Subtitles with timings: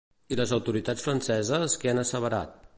[0.35, 2.61] I les autoritats franceses què han asseverat?